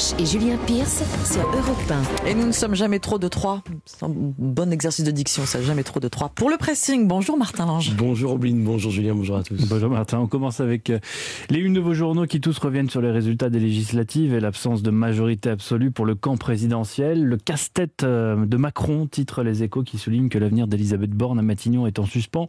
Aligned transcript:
Roche 0.00 0.14
et 0.18 0.24
Julien 0.24 0.56
Pierce 0.66 1.02
sur 1.30 1.42
Europe 1.42 1.92
1. 2.24 2.26
Et 2.26 2.34
nous 2.34 2.46
ne 2.46 2.52
sommes 2.52 2.74
jamais 2.74 3.00
trop 3.00 3.18
de 3.18 3.28
trois. 3.28 3.62
C'est 3.84 4.02
un 4.04 4.10
bon 4.10 4.72
exercice 4.72 5.04
de 5.04 5.10
diction, 5.10 5.44
ça, 5.44 5.60
jamais 5.60 5.82
trop 5.82 6.00
de 6.00 6.08
trois. 6.08 6.30
Pour 6.30 6.48
le 6.48 6.56
pressing, 6.56 7.06
bonjour 7.06 7.36
Martin 7.36 7.66
Lange. 7.66 7.94
Bonjour 7.96 8.32
Obline, 8.32 8.64
bonjour 8.64 8.90
Julien, 8.90 9.14
bonjour 9.14 9.36
à 9.36 9.42
tous. 9.42 9.68
Bonjour 9.68 9.90
Martin, 9.90 10.20
on 10.20 10.26
commence 10.26 10.60
avec 10.60 10.88
euh, 10.88 11.00
les 11.50 11.58
une 11.58 11.74
de 11.74 11.80
vos 11.80 11.92
journaux 11.92 12.26
qui 12.26 12.40
tous 12.40 12.56
reviennent 12.58 12.88
sur 12.88 13.02
les 13.02 13.10
résultats 13.10 13.50
des 13.50 13.60
législatives 13.60 14.32
et 14.32 14.40
l'absence 14.40 14.82
de 14.82 14.90
majorité 14.90 15.50
absolue 15.50 15.90
pour 15.90 16.06
le 16.06 16.14
camp 16.14 16.38
présidentiel. 16.38 17.22
Le 17.24 17.36
casse-tête 17.36 18.02
euh, 18.02 18.46
de 18.46 18.56
Macron, 18.56 19.06
titre 19.06 19.42
Les 19.42 19.62
Échos, 19.62 19.82
qui 19.82 19.98
souligne 19.98 20.30
que 20.30 20.38
l'avenir 20.38 20.66
d'Elisabeth 20.66 21.10
Borne 21.10 21.38
à 21.38 21.42
Matignon 21.42 21.86
est 21.86 21.98
en 21.98 22.06
suspens. 22.06 22.48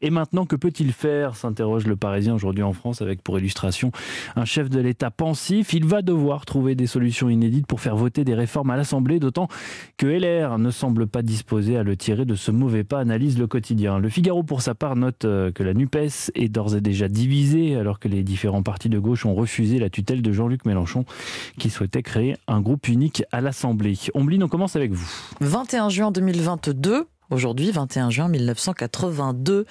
Et 0.00 0.10
maintenant, 0.10 0.46
que 0.46 0.56
peut-il 0.56 0.92
faire? 0.92 1.34
s'interroge 1.34 1.86
le 1.86 1.96
Parisien 1.96 2.34
aujourd'hui 2.34 2.62
en 2.62 2.72
France 2.72 3.02
avec 3.02 3.22
pour 3.22 3.38
illustration 3.38 3.90
un 4.36 4.44
chef 4.44 4.70
de 4.70 4.78
l'État 4.78 5.10
pensif. 5.10 5.72
Il 5.72 5.86
va 5.86 6.00
devoir 6.00 6.46
trouver 6.46 6.74
des 6.74 6.83
solutions 6.86 7.28
inédites 7.28 7.66
pour 7.66 7.80
faire 7.80 7.96
voter 7.96 8.24
des 8.24 8.34
réformes 8.34 8.70
à 8.70 8.76
l'Assemblée, 8.76 9.18
d'autant 9.18 9.48
que 9.96 10.06
LR 10.06 10.58
ne 10.58 10.70
semble 10.70 11.06
pas 11.06 11.22
disposé 11.22 11.76
à 11.76 11.82
le 11.82 11.96
tirer 11.96 12.24
de 12.24 12.34
ce 12.34 12.50
mauvais 12.50 12.84
pas, 12.84 13.00
analyse 13.00 13.38
le 13.38 13.46
quotidien. 13.46 13.98
Le 13.98 14.08
Figaro, 14.08 14.42
pour 14.42 14.62
sa 14.62 14.74
part, 14.74 14.96
note 14.96 15.24
euh, 15.24 15.52
que 15.52 15.62
la 15.62 15.74
NUPES 15.74 16.30
est 16.34 16.48
d'ores 16.48 16.76
et 16.76 16.80
déjà 16.80 17.08
divisée, 17.08 17.76
alors 17.76 17.98
que 17.98 18.08
les 18.08 18.22
différents 18.22 18.62
partis 18.62 18.88
de 18.88 18.98
gauche 18.98 19.26
ont 19.26 19.34
refusé 19.34 19.78
la 19.78 19.90
tutelle 19.90 20.22
de 20.22 20.32
Jean-Luc 20.32 20.64
Mélenchon, 20.64 21.04
qui 21.58 21.70
souhaitait 21.70 22.02
créer 22.02 22.36
un 22.46 22.60
groupe 22.60 22.88
unique 22.88 23.24
à 23.32 23.40
l'Assemblée. 23.40 23.98
Ombline, 24.14 24.44
on 24.44 24.48
commence 24.48 24.76
avec 24.76 24.92
vous. 24.92 25.10
21 25.40 25.88
juin 25.88 26.10
2022, 26.10 27.06
Aujourd'hui, 27.34 27.72
21 27.72 28.10
juin 28.10 28.28
1982. 28.28 29.66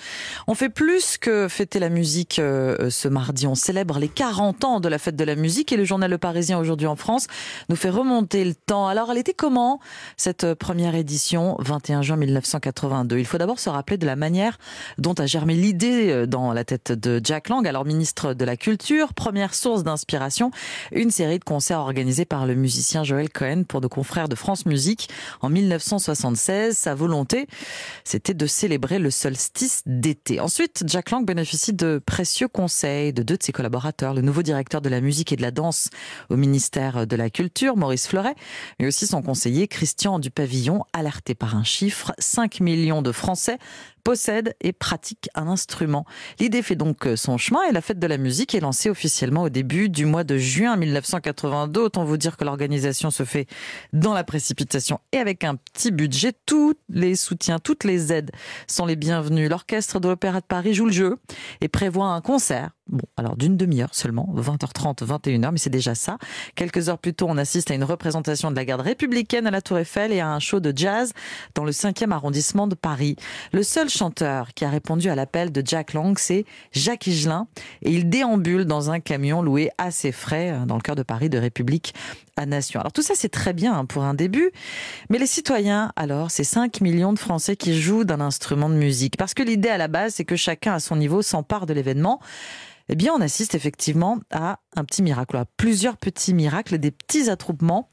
On 0.47 0.53
fait 0.53 0.67
plus 0.67 1.17
que 1.17 1.47
fêter 1.47 1.79
la 1.79 1.87
musique 1.87 2.39
euh, 2.39 2.89
ce 2.89 3.07
mardi. 3.07 3.47
On 3.47 3.55
célèbre 3.55 3.99
les 3.99 4.09
40 4.09 4.65
ans 4.65 4.79
de 4.81 4.89
la 4.89 4.99
fête 4.99 5.15
de 5.15 5.23
la 5.23 5.35
musique 5.35 5.71
et 5.71 5.77
le 5.77 5.85
journal 5.85 6.11
Le 6.11 6.17
Parisien 6.17 6.59
aujourd'hui 6.59 6.87
en 6.87 6.97
France 6.97 7.27
nous 7.69 7.77
fait 7.77 7.89
remonter 7.89 8.43
le 8.43 8.53
temps. 8.53 8.87
Alors, 8.87 9.09
elle 9.11 9.17
était 9.17 9.33
comment 9.33 9.79
cette 10.17 10.55
première 10.55 10.93
édition 10.93 11.55
21 11.59 12.01
juin 12.01 12.17
1982 12.17 13.17
Il 13.17 13.25
faut 13.25 13.37
d'abord 13.37 13.59
se 13.59 13.69
rappeler 13.69 13.97
de 13.97 14.05
la 14.05 14.17
manière 14.17 14.57
dont 14.97 15.13
a 15.13 15.25
germé 15.25 15.53
l'idée 15.53 16.11
euh, 16.11 16.27
dans 16.27 16.51
la 16.51 16.65
tête 16.65 16.91
de 16.91 17.21
Jack 17.23 17.47
Lang, 17.47 17.65
alors 17.65 17.85
ministre 17.85 18.33
de 18.33 18.43
la 18.43 18.57
Culture. 18.57 19.13
Première 19.13 19.55
source 19.55 19.83
d'inspiration, 19.83 20.51
une 20.91 21.11
série 21.11 21.39
de 21.39 21.45
concerts 21.45 21.79
organisés 21.79 22.25
par 22.25 22.45
le 22.45 22.55
musicien 22.55 23.05
Joël 23.05 23.29
Cohen 23.29 23.63
pour 23.65 23.79
nos 23.79 23.89
confrères 23.89 24.27
de 24.27 24.35
France 24.35 24.65
Musique 24.65 25.07
en 25.39 25.49
1976. 25.49 26.77
Sa 26.77 26.93
volonté 26.93 27.47
c'était 28.03 28.33
de 28.33 28.45
célébrer 28.45 28.99
le 28.99 29.11
solstice 29.11 29.81
d'été. 29.85 30.39
Ensuite, 30.39 30.83
Jack 30.87 31.11
Lang 31.11 31.25
bénéficie 31.25 31.73
de 31.73 32.01
précieux 32.05 32.47
conseils 32.47 33.13
de 33.13 33.23
deux 33.23 33.37
de 33.37 33.43
ses 33.43 33.51
collaborateurs, 33.51 34.13
le 34.13 34.21
nouveau 34.21 34.43
directeur 34.43 34.81
de 34.81 34.89
la 34.89 35.01
musique 35.01 35.31
et 35.31 35.35
de 35.35 35.41
la 35.41 35.51
danse 35.51 35.89
au 36.29 36.35
ministère 36.35 37.07
de 37.07 37.15
la 37.15 37.29
Culture, 37.29 37.77
Maurice 37.77 38.07
Fleuret, 38.07 38.35
mais 38.79 38.87
aussi 38.87 39.07
son 39.07 39.21
conseiller 39.21 39.67
Christian 39.67 40.19
Dupavillon, 40.19 40.83
alerté 40.93 41.35
par 41.35 41.55
un 41.55 41.63
chiffre, 41.63 42.13
5 42.19 42.59
millions 42.59 43.01
de 43.01 43.11
Français 43.11 43.57
possède 44.03 44.55
et 44.61 44.73
pratique 44.73 45.29
un 45.35 45.47
instrument. 45.47 46.05
L'idée 46.39 46.61
fait 46.61 46.75
donc 46.75 47.07
son 47.15 47.37
chemin 47.37 47.63
et 47.69 47.71
la 47.71 47.81
fête 47.81 47.99
de 47.99 48.07
la 48.07 48.17
musique 48.17 48.53
est 48.55 48.59
lancée 48.59 48.89
officiellement 48.89 49.43
au 49.43 49.49
début 49.49 49.89
du 49.89 50.05
mois 50.05 50.23
de 50.23 50.37
juin 50.37 50.75
1982. 50.75 51.81
Autant 51.81 52.03
vous 52.03 52.17
dire 52.17 52.37
que 52.37 52.43
l'organisation 52.43 53.11
se 53.11 53.23
fait 53.23 53.47
dans 53.93 54.13
la 54.13 54.23
précipitation 54.23 54.99
et 55.11 55.17
avec 55.17 55.43
un 55.43 55.55
petit 55.55 55.91
budget. 55.91 56.33
Tous 56.45 56.73
les 56.89 57.15
soutiens, 57.15 57.59
toutes 57.59 57.83
les 57.83 58.11
aides 58.11 58.31
sont 58.67 58.85
les 58.85 58.95
bienvenus. 58.95 59.49
L'orchestre 59.49 59.99
de 59.99 60.09
l'Opéra 60.09 60.41
de 60.41 60.45
Paris 60.45 60.73
joue 60.73 60.85
le 60.85 60.91
jeu 60.91 61.17
et 61.61 61.67
prévoit 61.67 62.07
un 62.07 62.21
concert 62.21 62.71
Bon, 62.87 63.05
alors 63.15 63.37
d'une 63.37 63.55
demi-heure 63.55 63.95
seulement, 63.95 64.27
20h30, 64.35 65.05
21h, 65.05 65.51
mais 65.53 65.57
c'est 65.57 65.69
déjà 65.69 65.95
ça. 65.95 66.17
Quelques 66.55 66.89
heures 66.89 66.97
plus 66.97 67.13
tôt, 67.13 67.27
on 67.29 67.37
assiste 67.37 67.71
à 67.71 67.75
une 67.75 67.85
représentation 67.85 68.51
de 68.51 68.57
la 68.57 68.65
garde 68.65 68.81
républicaine 68.81 69.47
à 69.47 69.51
la 69.51 69.61
Tour 69.61 69.77
Eiffel 69.77 70.11
et 70.11 70.19
à 70.19 70.27
un 70.29 70.39
show 70.39 70.59
de 70.59 70.73
jazz 70.75 71.13
dans 71.55 71.63
le 71.63 71.71
5e 71.71 72.11
arrondissement 72.11 72.67
de 72.67 72.75
Paris. 72.75 73.15
Le 73.53 73.63
seul 73.63 73.87
chanteur 73.87 74.53
qui 74.53 74.65
a 74.65 74.69
répondu 74.69 75.09
à 75.09 75.15
l'appel 75.15 75.53
de 75.53 75.63
Jack 75.65 75.93
Lang, 75.93 76.17
c'est 76.19 76.45
Jacques 76.73 77.07
Higelin, 77.07 77.47
et 77.83 77.91
il 77.91 78.09
déambule 78.09 78.65
dans 78.65 78.91
un 78.91 78.99
camion 78.99 79.41
loué 79.41 79.71
à 79.77 79.89
ses 79.89 80.11
frais 80.11 80.51
euh, 80.51 80.65
dans 80.65 80.75
le 80.75 80.81
cœur 80.81 80.95
de 80.95 81.03
Paris 81.03 81.29
de 81.29 81.37
République 81.37 81.93
Nation. 82.45 82.79
Alors 82.79 82.91
tout 82.91 83.01
ça, 83.01 83.13
c'est 83.15 83.29
très 83.29 83.53
bien 83.53 83.73
hein, 83.73 83.85
pour 83.85 84.03
un 84.03 84.13
début, 84.13 84.51
mais 85.09 85.17
les 85.17 85.27
citoyens, 85.27 85.91
alors, 85.95 86.31
c'est 86.31 86.43
5 86.43 86.81
millions 86.81 87.13
de 87.13 87.19
Français 87.19 87.55
qui 87.55 87.79
jouent 87.79 88.03
d'un 88.03 88.21
instrument 88.21 88.69
de 88.69 88.75
musique, 88.75 89.17
parce 89.17 89.33
que 89.33 89.43
l'idée 89.43 89.69
à 89.69 89.77
la 89.77 89.87
base, 89.87 90.15
c'est 90.15 90.25
que 90.25 90.35
chacun 90.35 90.73
à 90.73 90.79
son 90.79 90.95
niveau 90.95 91.21
s'empare 91.21 91.65
de 91.65 91.73
l'événement. 91.73 92.19
Eh 92.89 92.95
bien, 92.95 93.13
on 93.15 93.21
assiste 93.21 93.55
effectivement 93.55 94.19
à 94.31 94.59
un 94.75 94.83
petit 94.83 95.03
miracle, 95.03 95.37
à 95.37 95.45
plusieurs 95.57 95.95
petits 95.95 96.33
miracles, 96.33 96.79
des 96.79 96.91
petits 96.91 97.29
attroupements 97.29 97.89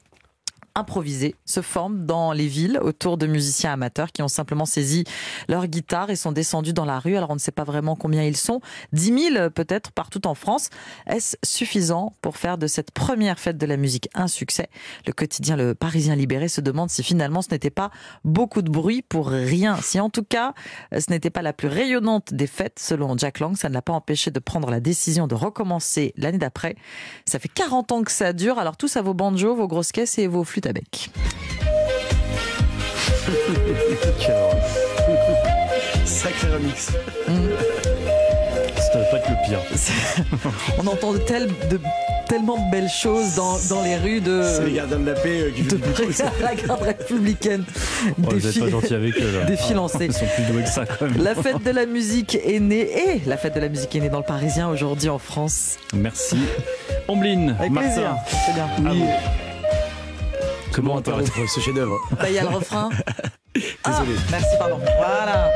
improvisés 0.75 1.35
se 1.45 1.61
forment 1.61 2.05
dans 2.05 2.31
les 2.31 2.47
villes 2.47 2.79
autour 2.81 3.17
de 3.17 3.27
musiciens 3.27 3.73
amateurs 3.73 4.11
qui 4.11 4.21
ont 4.21 4.27
simplement 4.27 4.65
saisi 4.65 5.03
leur 5.47 5.67
guitare 5.67 6.09
et 6.09 6.15
sont 6.15 6.31
descendus 6.31 6.73
dans 6.73 6.85
la 6.85 6.99
rue. 6.99 7.15
Alors 7.15 7.29
on 7.31 7.35
ne 7.35 7.39
sait 7.39 7.51
pas 7.51 7.63
vraiment 7.63 7.95
combien 7.95 8.23
ils 8.23 8.37
sont, 8.37 8.61
10 8.93 9.31
000 9.33 9.49
peut-être 9.49 9.91
partout 9.91 10.25
en 10.27 10.35
France. 10.35 10.69
Est-ce 11.07 11.35
suffisant 11.43 12.13
pour 12.21 12.37
faire 12.37 12.57
de 12.57 12.67
cette 12.67 12.91
première 12.91 13.39
fête 13.39 13.57
de 13.57 13.65
la 13.65 13.77
musique 13.77 14.09
un 14.13 14.27
succès? 14.27 14.69
Le 15.05 15.13
quotidien 15.13 15.55
Le 15.55 15.75
Parisien 15.75 16.15
Libéré 16.15 16.47
se 16.47 16.61
demande 16.61 16.89
si 16.89 17.03
finalement 17.03 17.41
ce 17.41 17.49
n'était 17.51 17.69
pas 17.69 17.91
beaucoup 18.23 18.61
de 18.61 18.69
bruit 18.69 19.01
pour 19.01 19.27
rien. 19.27 19.77
Si 19.81 19.99
en 19.99 20.09
tout 20.09 20.23
cas 20.23 20.53
ce 20.91 21.09
n'était 21.09 21.29
pas 21.29 21.41
la 21.41 21.53
plus 21.53 21.67
rayonnante 21.67 22.33
des 22.33 22.47
fêtes 22.47 22.79
selon 22.79 23.17
Jack 23.17 23.39
Lang, 23.39 23.55
ça 23.55 23.69
ne 23.69 23.73
l'a 23.73 23.81
pas 23.81 23.93
empêché 23.93 24.31
de 24.31 24.39
prendre 24.39 24.69
la 24.69 24.79
décision 24.79 25.27
de 25.27 25.35
recommencer 25.35 26.13
l'année 26.17 26.37
d'après. 26.37 26.75
Ça 27.25 27.39
fait 27.39 27.49
40 27.49 27.91
ans 27.91 28.03
que 28.03 28.11
ça 28.11 28.33
dure, 28.33 28.59
alors 28.59 28.77
tous 28.77 28.95
à 28.97 29.01
vos 29.01 29.13
banjos, 29.13 29.55
vos 29.55 29.67
grosses 29.67 29.91
caisses 29.91 30.17
et 30.17 30.27
vos 30.27 30.43
flûtes 30.43 30.60
à 30.65 30.73
bec. 30.73 31.09
Sacré 36.05 36.47
remix. 36.53 36.91
Ça 38.91 38.99
pas 38.99 39.17
être 39.17 39.29
le 39.29 39.35
pire. 39.45 39.59
On 40.77 40.87
entend 40.87 41.13
de, 41.13 41.19
de 41.19 41.79
tellement 42.27 42.65
de 42.65 42.71
belles 42.71 42.89
choses 42.89 43.35
dans, 43.35 43.57
dans 43.69 43.83
les 43.83 43.95
rues 43.97 44.21
de. 44.21 44.41
C'est 44.43 44.65
les 44.65 44.73
gardiens 44.73 44.99
de 44.99 45.05
la 45.05 45.13
paix 45.13 45.41
euh, 45.41 45.51
qui 45.51 45.63
de 45.63 45.77
la 46.41 46.55
garde 46.55 46.81
républicaine. 46.81 47.63
Oh, 48.23 48.33
défi, 48.33 48.59
pas 48.59 48.69
gentil 48.69 48.93
avec 48.93 49.15
eux 49.17 49.31
là. 49.33 49.73
Lancé. 49.75 50.05
Ils 50.05 50.13
sont 50.13 50.25
plus 50.35 50.43
doués 50.43 50.63
que 50.63 50.69
ça 50.69 50.85
quand 50.85 51.05
même. 51.05 51.21
La 51.23 51.35
fête 51.35 51.63
de 51.63 51.71
la 51.71 51.85
musique 51.85 52.35
est 52.35 52.59
née 52.59 52.81
et 52.81 53.21
la 53.25 53.37
fête 53.37 53.55
de 53.55 53.59
la 53.59 53.69
musique 53.69 53.95
est 53.95 53.99
née 53.99 54.09
dans 54.09 54.19
le 54.19 54.25
Parisien 54.25 54.69
aujourd'hui 54.69 55.09
en 55.09 55.19
France. 55.19 55.77
Merci. 55.93 56.37
Ombline, 57.07 57.55
avec 57.59 57.71
Martin. 57.71 58.15
C'est 58.45 58.53
bien. 58.53 58.67
Oui. 58.91 59.03
Comment 60.73 60.97
interrompre 60.97 61.31
ce 61.47 61.59
chef-d'œuvre 61.59 61.99
Bah, 62.11 62.29
il 62.29 62.35
y 62.35 62.39
a 62.39 62.43
le 62.43 62.49
refrain. 62.49 62.89
Désolé. 63.55 63.75
Ah, 63.83 64.01
merci, 64.31 64.57
pardon. 64.57 64.79
Voilà. 64.97 65.49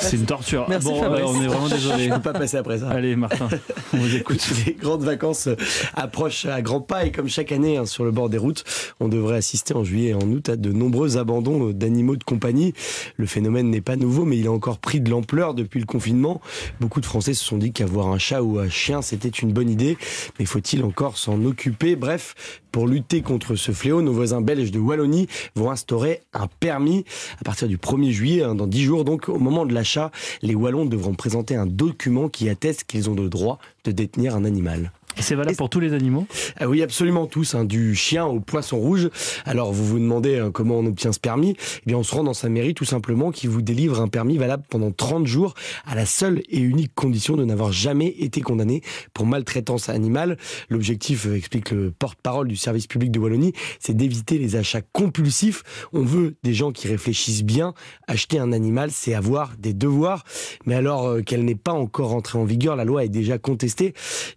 C'est 0.00 0.16
une 0.16 0.24
torture. 0.24 0.66
Merci, 0.68 0.88
bon, 0.88 1.00
Fabrice. 1.00 1.22
euh, 1.22 1.28
on 1.28 1.42
est 1.42 1.46
vraiment 1.46 1.68
désolé. 1.68 2.04
Je 2.04 2.10
ne 2.10 2.14
peux 2.16 2.22
pas 2.22 2.32
passer 2.32 2.56
après 2.56 2.78
ça. 2.78 2.90
Allez, 2.90 3.16
Martin, 3.16 3.48
on 3.92 3.96
vous 3.98 4.16
écoute. 4.16 4.46
Les 4.66 4.74
grandes 4.74 5.02
vacances 5.02 5.48
approchent 5.94 6.46
à 6.46 6.62
grands 6.62 6.80
pas 6.80 7.04
et 7.06 7.12
comme 7.12 7.28
chaque 7.28 7.52
année 7.52 7.76
hein, 7.76 7.86
sur 7.86 8.04
le 8.04 8.10
bord 8.10 8.28
des 8.28 8.38
routes, 8.38 8.64
on 9.00 9.08
devrait 9.08 9.36
assister 9.36 9.74
en 9.74 9.84
juillet 9.84 10.10
et 10.10 10.14
en 10.14 10.20
août 10.20 10.48
à 10.48 10.56
de 10.56 10.72
nombreux 10.72 11.16
abandons 11.16 11.70
d'animaux 11.70 12.16
de 12.16 12.24
compagnie. 12.24 12.74
Le 13.16 13.26
phénomène 13.26 13.70
n'est 13.70 13.80
pas 13.80 13.96
nouveau, 13.96 14.24
mais 14.24 14.38
il 14.38 14.46
a 14.46 14.52
encore 14.52 14.78
pris 14.78 15.00
de 15.00 15.10
l'ampleur 15.10 15.54
depuis 15.54 15.80
le 15.80 15.86
confinement. 15.86 16.40
Beaucoup 16.80 17.00
de 17.00 17.06
Français 17.06 17.34
se 17.34 17.44
sont 17.44 17.58
dit 17.58 17.72
qu'avoir 17.72 18.08
un 18.08 18.18
chat 18.18 18.42
ou 18.42 18.58
un 18.58 18.68
chien, 18.68 19.02
c'était 19.02 19.28
une 19.28 19.52
bonne 19.52 19.70
idée, 19.70 19.96
mais 20.38 20.44
faut-il 20.44 20.84
encore 20.84 21.18
s'en 21.18 21.44
occuper? 21.44 21.96
Bref, 21.96 22.34
pour 22.78 22.86
lutter 22.86 23.22
contre 23.22 23.56
ce 23.56 23.72
fléau, 23.72 24.02
nos 24.02 24.12
voisins 24.12 24.40
belges 24.40 24.70
de 24.70 24.78
Wallonie 24.78 25.26
vont 25.56 25.72
instaurer 25.72 26.20
un 26.32 26.46
permis 26.60 27.04
à 27.40 27.42
partir 27.42 27.66
du 27.66 27.76
1er 27.76 28.12
juillet, 28.12 28.44
hein, 28.44 28.54
dans 28.54 28.68
10 28.68 28.84
jours. 28.84 29.04
Donc, 29.04 29.28
au 29.28 29.40
moment 29.40 29.66
de 29.66 29.74
l'achat, 29.74 30.12
les 30.42 30.54
Wallons 30.54 30.84
devront 30.84 31.14
présenter 31.14 31.56
un 31.56 31.66
document 31.66 32.28
qui 32.28 32.48
atteste 32.48 32.84
qu'ils 32.84 33.10
ont 33.10 33.16
le 33.16 33.28
droit 33.28 33.58
de 33.82 33.90
détenir 33.90 34.36
un 34.36 34.44
animal. 34.44 34.92
C'est 35.20 35.34
valable 35.34 35.56
pour 35.56 35.68
tous 35.68 35.80
les 35.80 35.92
animaux 35.94 36.26
ah 36.58 36.68
Oui, 36.68 36.82
absolument 36.82 37.26
tous, 37.26 37.54
hein, 37.54 37.64
du 37.64 37.94
chien 37.94 38.24
au 38.24 38.40
poisson 38.40 38.78
rouge. 38.78 39.10
Alors, 39.44 39.72
vous 39.72 39.84
vous 39.84 39.98
demandez 39.98 40.38
hein, 40.38 40.50
comment 40.52 40.78
on 40.78 40.86
obtient 40.86 41.12
ce 41.12 41.18
permis 41.18 41.56
Eh 41.58 41.82
bien, 41.86 41.98
on 41.98 42.02
se 42.02 42.14
rend 42.14 42.24
dans 42.24 42.34
sa 42.34 42.48
mairie 42.48 42.74
tout 42.74 42.84
simplement 42.84 43.30
qui 43.32 43.46
vous 43.46 43.60
délivre 43.60 44.00
un 44.00 44.08
permis 44.08 44.38
valable 44.38 44.62
pendant 44.70 44.92
30 44.92 45.26
jours 45.26 45.54
à 45.86 45.94
la 45.94 46.06
seule 46.06 46.42
et 46.48 46.60
unique 46.60 46.94
condition 46.94 47.36
de 47.36 47.44
n'avoir 47.44 47.72
jamais 47.72 48.08
été 48.18 48.40
condamné 48.40 48.82
pour 49.12 49.26
maltraitance 49.26 49.88
animale. 49.88 50.38
L'objectif, 50.68 51.26
euh, 51.26 51.34
explique 51.34 51.72
le 51.72 51.90
porte-parole 51.90 52.48
du 52.48 52.56
service 52.56 52.86
public 52.86 53.10
de 53.10 53.18
Wallonie, 53.18 53.52
c'est 53.80 53.96
d'éviter 53.96 54.38
les 54.38 54.56
achats 54.56 54.82
compulsifs. 54.92 55.62
On 55.92 56.02
veut 56.02 56.36
des 56.42 56.54
gens 56.54 56.70
qui 56.70 56.88
réfléchissent 56.88 57.44
bien. 57.44 57.74
Acheter 58.06 58.38
un 58.38 58.52
animal, 58.52 58.90
c'est 58.92 59.14
avoir 59.14 59.56
des 59.58 59.74
devoirs. 59.74 60.24
Mais 60.64 60.74
alors 60.74 61.06
euh, 61.06 61.22
qu'elle 61.22 61.44
n'est 61.44 61.54
pas 61.54 61.72
encore 61.72 62.14
entrée 62.14 62.38
en 62.38 62.44
vigueur, 62.44 62.76
la 62.76 62.84
loi 62.84 63.04
est 63.04 63.08
déjà 63.08 63.38
contestée. 63.38 63.94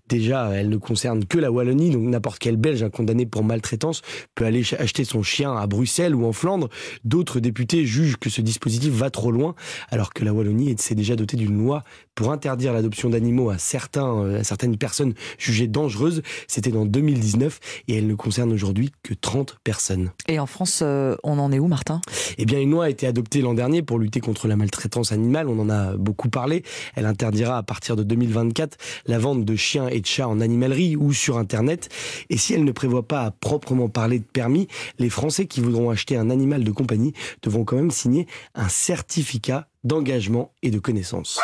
Déjà, 0.09 0.49
elle 0.53 0.70
ne 0.71 0.77
concerne 0.77 1.25
que 1.25 1.37
la 1.37 1.51
Wallonie, 1.51 1.91
donc 1.91 2.03
n'importe 2.03 2.39
quel 2.39 2.57
Belge 2.57 2.89
condamné 2.89 3.25
pour 3.25 3.43
maltraitance 3.43 4.01
peut 4.35 4.45
aller 4.45 4.63
acheter 4.79 5.03
son 5.03 5.21
chien 5.21 5.55
à 5.55 5.67
Bruxelles 5.67 6.15
ou 6.15 6.25
en 6.25 6.33
Flandre. 6.33 6.69
D'autres 7.03 7.39
députés 7.39 7.85
jugent 7.85 8.17
que 8.17 8.29
ce 8.29 8.41
dispositif 8.41 8.91
va 8.93 9.09
trop 9.09 9.31
loin, 9.31 9.55
alors 9.89 10.13
que 10.13 10.25
la 10.25 10.33
Wallonie 10.33 10.75
s'est 10.77 10.95
déjà 10.95 11.15
dotée 11.15 11.37
d'une 11.37 11.57
loi 11.57 11.83
pour 12.15 12.31
interdire 12.31 12.73
l'adoption 12.73 13.09
d'animaux 13.09 13.49
à, 13.49 13.57
certains, 13.57 14.15
euh, 14.17 14.39
à 14.39 14.43
certaines 14.43 14.77
personnes 14.77 15.13
jugées 15.37 15.67
dangereuses. 15.67 16.21
C'était 16.47 16.71
dans 16.71 16.85
2019 16.85 17.59
et 17.87 17.97
elle 17.97 18.07
ne 18.07 18.15
concerne 18.15 18.51
aujourd'hui 18.51 18.91
que 19.03 19.13
30 19.13 19.57
personnes. 19.63 20.11
Et 20.27 20.39
en 20.39 20.45
France, 20.45 20.81
euh, 20.83 21.15
on 21.23 21.39
en 21.39 21.51
est 21.51 21.59
où, 21.59 21.67
Martin? 21.67 22.01
Eh 22.37 22.45
bien, 22.45 22.59
une 22.59 22.71
loi 22.71 22.85
a 22.85 22.89
été 22.89 23.07
adoptée 23.07 23.41
l'an 23.41 23.53
dernier 23.53 23.81
pour 23.81 23.99
lutter 23.99 24.19
contre 24.19 24.47
la 24.47 24.55
maltraitance 24.55 25.11
animale. 25.11 25.47
On 25.47 25.59
en 25.59 25.69
a 25.69 25.95
beaucoup 25.97 26.29
parlé. 26.29 26.63
Elle 26.95 27.05
interdira 27.05 27.57
à 27.57 27.63
partir 27.63 27.95
de 27.95 28.03
2024 28.03 28.77
la 29.07 29.19
vente 29.19 29.45
de 29.45 29.55
chiens 29.55 29.87
et 29.87 30.01
de 30.01 30.05
chats 30.05 30.27
en 30.27 30.39
animalerie 30.61 30.95
ou 30.95 31.13
sur 31.13 31.37
Internet. 31.37 31.89
Et 32.29 32.37
si 32.37 32.53
elle 32.53 32.63
ne 32.63 32.71
prévoit 32.71 33.07
pas 33.07 33.23
à 33.23 33.31
proprement 33.31 33.89
parler 33.89 34.19
de 34.19 34.23
permis, 34.23 34.67
les 34.99 35.09
Français 35.09 35.45
qui 35.45 35.59
voudront 35.61 35.89
acheter 35.89 36.15
un 36.15 36.29
animal 36.29 36.63
de 36.63 36.71
compagnie 36.71 37.13
devront 37.41 37.63
quand 37.63 37.75
même 37.75 37.91
signer 37.91 38.27
un 38.53 38.69
certificat 38.69 39.67
d'engagement 39.83 40.53
et 40.61 40.69
de 40.69 40.79
connaissance. 40.79 41.39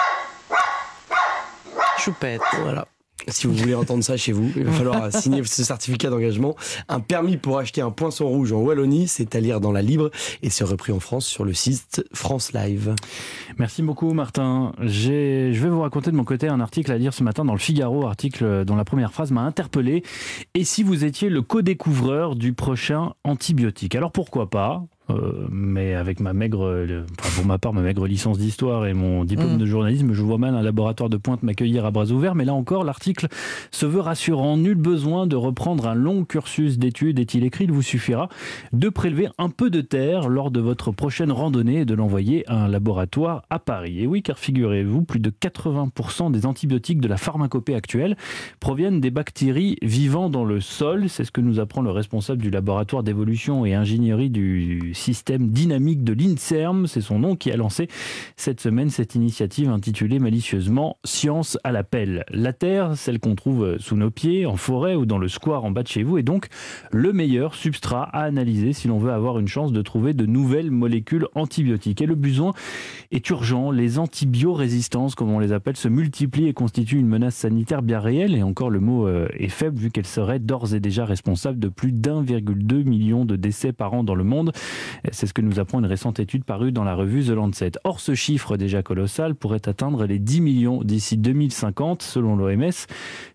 Choupette. 1.97 2.41
Voilà. 2.61 2.87
Si 3.27 3.45
vous 3.45 3.53
voulez 3.53 3.75
entendre 3.75 4.03
ça 4.03 4.15
chez 4.15 4.31
vous, 4.31 4.51
il 4.55 4.63
va 4.63 4.71
falloir 4.71 5.11
signer 5.11 5.43
ce 5.43 5.63
certificat 5.63 6.09
d'engagement. 6.09 6.55
Un 6.87 7.01
permis 7.01 7.35
pour 7.35 7.57
acheter 7.57 7.81
un 7.81 7.91
poinçon 7.91 8.27
rouge 8.27 8.53
en 8.53 8.61
Wallonie, 8.61 9.07
c'est 9.07 9.35
à 9.35 9.39
lire 9.39 9.59
dans 9.59 9.71
la 9.71 9.81
Libre 9.81 10.11
et 10.43 10.49
c'est 10.49 10.63
repris 10.63 10.93
en 10.93 10.99
France 10.99 11.25
sur 11.25 11.43
le 11.43 11.53
site 11.53 12.05
France 12.13 12.53
Live. 12.53 12.95
Merci 13.57 13.81
beaucoup 13.81 14.13
Martin. 14.13 14.71
Je 14.79 15.51
vais 15.51 15.69
vous 15.69 15.81
raconter 15.81 16.11
de 16.11 16.15
mon 16.15 16.23
côté 16.23 16.47
un 16.47 16.61
article 16.61 16.91
à 16.91 16.97
lire 16.97 17.13
ce 17.13 17.23
matin 17.23 17.43
dans 17.43 17.53
le 17.53 17.59
Figaro, 17.59 18.05
article 18.05 18.63
dont 18.63 18.75
la 18.75 18.85
première 18.85 19.11
phrase 19.11 19.31
m'a 19.31 19.41
interpellé. 19.41 20.03
Et 20.53 20.63
si 20.63 20.83
vous 20.83 21.03
étiez 21.03 21.29
le 21.29 21.41
co-découvreur 21.41 22.35
du 22.35 22.53
prochain 22.53 23.13
antibiotique? 23.25 23.95
Alors 23.95 24.11
pourquoi 24.11 24.49
pas? 24.49 24.85
Euh, 25.09 25.47
mais 25.49 25.93
avec 25.93 26.19
ma 26.19 26.33
maigre, 26.33 26.65
euh, 26.65 27.05
enfin 27.19 27.29
pour 27.35 27.45
ma 27.45 27.57
part, 27.57 27.73
ma 27.73 27.81
maigre 27.81 28.07
licence 28.07 28.37
d'histoire 28.37 28.87
et 28.87 28.93
mon 28.93 29.23
diplôme 29.23 29.55
mm. 29.55 29.57
de 29.57 29.65
journalisme, 29.65 30.13
je 30.13 30.21
vois 30.21 30.37
mal 30.37 30.55
un 30.55 30.61
laboratoire 30.61 31.09
de 31.09 31.17
pointe 31.17 31.43
m'accueillir 31.43 31.85
à 31.85 31.91
bras 31.91 32.11
ouverts. 32.11 32.35
Mais 32.35 32.45
là 32.45 32.53
encore, 32.53 32.83
l'article 32.83 33.27
se 33.71 33.85
veut 33.85 34.01
rassurant. 34.01 34.57
Nul 34.57 34.75
besoin 34.75 35.27
de 35.27 35.35
reprendre 35.35 35.87
un 35.87 35.95
long 35.95 36.25
cursus 36.25 36.77
d'études, 36.77 37.19
est-il 37.19 37.43
écrit. 37.43 37.65
Il 37.65 37.71
vous 37.71 37.81
suffira 37.81 38.29
de 38.73 38.89
prélever 38.89 39.29
un 39.37 39.49
peu 39.49 39.69
de 39.69 39.81
terre 39.81 40.29
lors 40.29 40.51
de 40.51 40.59
votre 40.59 40.91
prochaine 40.91 41.31
randonnée 41.31 41.81
et 41.81 41.85
de 41.85 41.93
l'envoyer 41.93 42.43
à 42.49 42.65
un 42.65 42.67
laboratoire 42.67 43.43
à 43.49 43.59
Paris. 43.59 44.01
Et 44.01 44.07
oui, 44.07 44.21
car 44.21 44.37
figurez-vous, 44.37 45.03
plus 45.03 45.19
de 45.19 45.29
80% 45.29 46.31
des 46.31 46.45
antibiotiques 46.45 46.99
de 46.99 47.07
la 47.07 47.17
pharmacopée 47.17 47.75
actuelle 47.75 48.17
proviennent 48.59 48.99
des 48.99 49.11
bactéries 49.11 49.77
vivant 49.81 50.29
dans 50.29 50.43
le 50.43 50.59
sol. 50.59 51.07
C'est 51.07 51.23
ce 51.23 51.31
que 51.31 51.41
nous 51.41 51.59
apprend 51.59 51.81
le 51.81 51.91
responsable 51.91 52.41
du 52.41 52.49
laboratoire 52.49 53.03
d'évolution 53.03 53.65
et 53.65 53.73
ingénierie 53.73 54.29
du 54.29 54.93
système 54.97 55.49
dynamique 55.49 56.03
de 56.03 56.13
l'INSERM, 56.13 56.87
c'est 56.87 57.01
son 57.01 57.19
nom, 57.19 57.35
qui 57.35 57.51
a 57.51 57.57
lancé 57.57 57.87
cette 58.35 58.59
semaine 58.59 58.89
cette 58.89 59.15
initiative 59.15 59.69
intitulée 59.69 60.19
malicieusement 60.19 60.97
Science 61.03 61.57
à 61.63 61.71
l'appel. 61.71 62.25
La 62.29 62.53
Terre, 62.53 62.97
celle 62.97 63.19
qu'on 63.19 63.35
trouve 63.35 63.77
sous 63.79 63.95
nos 63.95 64.11
pieds, 64.11 64.45
en 64.45 64.57
forêt 64.57 64.95
ou 64.95 65.05
dans 65.05 65.17
le 65.17 65.27
square 65.27 65.63
en 65.63 65.71
bas 65.71 65.83
de 65.83 65.87
chez 65.87 66.03
vous, 66.03 66.17
est 66.17 66.23
donc 66.23 66.47
le 66.91 67.13
meilleur 67.13 67.55
substrat 67.55 68.03
à 68.13 68.23
analyser 68.23 68.73
si 68.73 68.87
l'on 68.87 68.97
veut 68.97 69.11
avoir 69.11 69.39
une 69.39 69.47
chance 69.47 69.71
de 69.71 69.81
trouver 69.81 70.13
de 70.13 70.25
nouvelles 70.25 70.71
molécules 70.71 71.27
antibiotiques. 71.35 72.01
Et 72.01 72.05
le 72.05 72.15
besoin 72.15 72.53
est 73.11 73.29
urgent. 73.29 73.71
Les 73.71 73.99
antibiorésistances, 73.99 75.15
comme 75.15 75.31
on 75.31 75.39
les 75.39 75.51
appelle, 75.51 75.77
se 75.77 75.87
multiplient 75.87 76.47
et 76.47 76.53
constituent 76.53 76.99
une 76.99 77.07
menace 77.07 77.35
sanitaire 77.35 77.81
bien 77.81 77.99
réelle. 77.99 78.35
Et 78.35 78.43
encore, 78.43 78.69
le 78.69 78.79
mot 78.79 79.07
euh, 79.07 79.27
est 79.33 79.49
faible 79.49 79.77
vu 79.77 79.91
qu'elle 79.91 80.07
serait 80.07 80.39
d'ores 80.39 80.73
et 80.73 80.79
déjà 80.79 81.05
responsable 81.05 81.59
de 81.59 81.69
plus 81.69 81.91
d'1,2 81.91 82.83
million 82.83 83.25
de 83.25 83.35
décès 83.35 83.73
par 83.73 83.93
an 83.93 84.03
dans 84.03 84.15
le 84.15 84.23
monde. 84.23 84.51
C'est 85.11 85.27
ce 85.27 85.33
que 85.33 85.41
nous 85.41 85.59
apprend 85.59 85.79
une 85.79 85.85
récente 85.85 86.19
étude 86.19 86.43
parue 86.43 86.71
dans 86.71 86.83
la 86.83 86.95
revue 86.95 87.23
The 87.23 87.31
Lancet. 87.31 87.71
Or, 87.83 87.99
ce 87.99 88.15
chiffre 88.15 88.57
déjà 88.57 88.81
colossal 88.83 89.35
pourrait 89.35 89.67
atteindre 89.67 90.05
les 90.05 90.19
10 90.19 90.41
millions 90.41 90.83
d'ici 90.83 91.17
2050, 91.17 92.01
selon 92.01 92.35
l'OMS, 92.35 92.71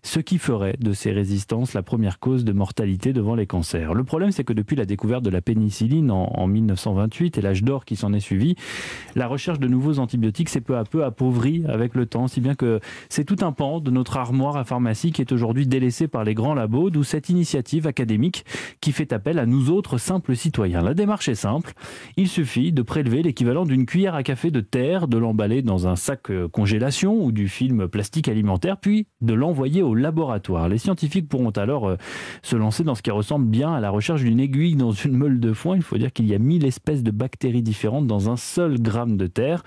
ce 0.01 0.19
qui 0.19 0.37
ferait 0.37 0.75
de 0.79 0.93
ces 0.93 1.11
résistances 1.11 1.73
la 1.73 1.83
première 1.83 2.19
cause 2.19 2.45
de 2.45 2.53
mortalité 2.53 3.13
devant 3.13 3.35
les 3.35 3.45
cancers. 3.45 3.93
Le 3.93 4.03
problème, 4.03 4.31
c'est 4.31 4.43
que 4.43 4.53
depuis 4.53 4.75
la 4.75 4.85
découverte 4.85 5.23
de 5.23 5.29
la 5.29 5.41
pénicilline 5.41 6.11
en, 6.11 6.47
1928 6.47 7.37
et 7.37 7.41
l'âge 7.41 7.63
d'or 7.63 7.85
qui 7.85 7.95
s'en 7.95 8.13
est 8.13 8.19
suivi, 8.19 8.55
la 9.15 9.27
recherche 9.27 9.59
de 9.59 9.67
nouveaux 9.67 9.99
antibiotiques 9.99 10.49
s'est 10.49 10.61
peu 10.61 10.77
à 10.77 10.83
peu 10.83 11.03
appauvrie 11.03 11.63
avec 11.67 11.95
le 11.95 12.05
temps, 12.05 12.27
si 12.27 12.41
bien 12.41 12.55
que 12.55 12.79
c'est 13.09 13.23
tout 13.23 13.37
un 13.41 13.51
pan 13.51 13.79
de 13.79 13.91
notre 13.91 14.17
armoire 14.17 14.57
à 14.57 14.63
pharmacie 14.63 15.11
qui 15.11 15.21
est 15.21 15.31
aujourd'hui 15.31 15.67
délaissé 15.67 16.07
par 16.07 16.23
les 16.23 16.33
grands 16.33 16.53
labos, 16.53 16.89
d'où 16.89 17.03
cette 17.03 17.29
initiative 17.29 17.87
académique 17.87 18.45
qui 18.81 18.91
fait 18.91 19.13
appel 19.13 19.39
à 19.39 19.45
nous 19.45 19.69
autres 19.69 19.97
simples 19.97 20.35
citoyens. 20.35 20.81
La 20.81 20.93
démarche 20.93 21.29
est. 21.29 21.42
Il 22.17 22.27
suffit 22.27 22.71
de 22.71 22.81
prélever 22.81 23.23
l'équivalent 23.23 23.65
d'une 23.65 23.85
cuillère 23.85 24.15
à 24.15 24.23
café 24.23 24.51
de 24.51 24.61
terre, 24.61 25.07
de 25.07 25.17
l'emballer 25.17 25.61
dans 25.61 25.87
un 25.87 25.95
sac 25.95 26.29
euh, 26.29 26.47
congélation 26.47 27.23
ou 27.23 27.31
du 27.31 27.47
film 27.47 27.87
plastique 27.87 28.27
alimentaire, 28.27 28.77
puis 28.77 29.07
de 29.21 29.33
l'envoyer 29.33 29.81
au 29.81 29.95
laboratoire. 29.95 30.69
Les 30.69 30.77
scientifiques 30.77 31.27
pourront 31.27 31.51
alors 31.51 31.87
euh, 31.87 31.97
se 32.41 32.55
lancer 32.55 32.83
dans 32.83 32.95
ce 32.95 33.01
qui 33.01 33.11
ressemble 33.11 33.47
bien 33.47 33.73
à 33.73 33.79
la 33.79 33.89
recherche 33.89 34.21
d'une 34.21 34.39
aiguille 34.39 34.75
dans 34.75 34.91
une 34.91 35.15
meule 35.15 35.39
de 35.39 35.53
foin. 35.53 35.75
Il 35.75 35.81
faut 35.81 35.97
dire 35.97 36.11
qu'il 36.13 36.27
y 36.27 36.35
a 36.35 36.39
mille 36.39 36.65
espèces 36.65 37.03
de 37.03 37.11
bactéries 37.11 37.63
différentes 37.63 38.07
dans 38.07 38.29
un 38.29 38.37
seul 38.37 38.79
gramme 38.79 39.17
de 39.17 39.27
terre. 39.27 39.63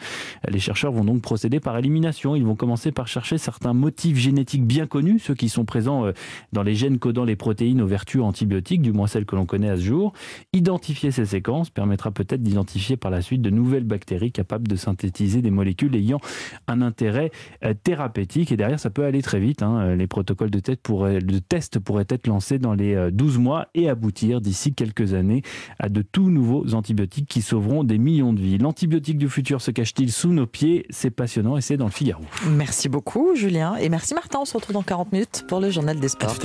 Les 0.48 0.58
chercheurs 0.58 0.92
vont 0.92 1.04
donc 1.04 1.22
procéder 1.22 1.60
par 1.60 1.76
élimination. 1.78 2.36
Ils 2.36 2.44
vont 2.44 2.56
commencer 2.56 2.92
par 2.92 3.06
chercher 3.06 3.38
certains 3.38 3.72
motifs 3.72 4.18
génétiques 4.18 4.64
bien 4.64 4.86
connus, 4.86 5.18
ceux 5.18 5.34
qui 5.34 5.48
sont 5.48 5.64
présents 5.64 6.06
euh, 6.06 6.12
dans 6.52 6.62
les 6.62 6.74
gènes 6.74 6.98
codant 6.98 7.24
les 7.24 7.36
protéines 7.36 7.80
aux 7.80 7.86
vertus 7.86 8.22
antibiotiques, 8.22 8.82
du 8.82 8.92
moins 8.92 9.06
celles 9.06 9.26
que 9.26 9.36
l'on 9.36 9.46
connaît 9.46 9.70
à 9.70 9.76
ce 9.76 9.82
jour. 9.82 10.12
Identifier 10.52 11.10
ces 11.10 11.26
séquences 11.26 11.65
permettra 11.70 12.10
peut-être 12.10 12.42
d'identifier 12.42 12.96
par 12.96 13.10
la 13.10 13.22
suite 13.22 13.42
de 13.42 13.50
nouvelles 13.50 13.84
bactéries 13.84 14.32
capables 14.32 14.68
de 14.68 14.76
synthétiser 14.76 15.42
des 15.42 15.50
molécules 15.50 15.94
ayant 15.96 16.20
un 16.66 16.82
intérêt 16.82 17.30
euh, 17.64 17.74
thérapeutique. 17.74 18.52
Et 18.52 18.56
derrière, 18.56 18.80
ça 18.80 18.90
peut 18.90 19.04
aller 19.04 19.22
très 19.22 19.40
vite. 19.40 19.62
Hein. 19.62 19.94
Les 19.96 20.06
protocoles 20.06 20.50
de, 20.50 20.60
test 20.60 20.80
pourraient, 20.82 21.18
test 21.48 21.78
pourraient 21.78 22.06
être 22.08 22.26
lancés 22.26 22.58
dans 22.58 22.74
les 22.74 23.10
12 23.10 23.36
euh, 23.36 23.38
mois 23.38 23.68
et 23.74 23.88
aboutir 23.88 24.40
d'ici 24.40 24.74
quelques 24.74 25.14
années 25.14 25.42
à 25.78 25.88
de 25.88 26.02
tout 26.02 26.30
nouveaux 26.30 26.74
antibiotiques 26.74 27.28
qui 27.28 27.42
sauveront 27.42 27.84
des 27.84 27.98
millions 27.98 28.32
de 28.32 28.40
vies. 28.40 28.58
L'antibiotique 28.58 29.18
du 29.18 29.28
futur 29.28 29.60
se 29.60 29.70
cache-t-il 29.70 30.12
sous 30.12 30.32
nos 30.32 30.46
pieds? 30.46 30.86
C'est 30.90 31.10
passionnant 31.10 31.56
et 31.56 31.60
c'est 31.60 31.76
dans 31.76 31.86
le 31.86 31.90
Figaro. 31.90 32.22
Merci 32.48 32.88
beaucoup, 32.88 33.34
Julien. 33.34 33.76
Et 33.76 33.88
merci, 33.88 34.14
Martin. 34.14 34.40
On 34.40 34.44
se 34.44 34.54
retrouve 34.54 34.74
dans 34.74 34.82
40 34.82 35.12
minutes 35.12 35.44
pour 35.48 35.60
le 35.60 35.70
journal 35.70 35.98
des 35.98 36.08
sports. 36.08 36.36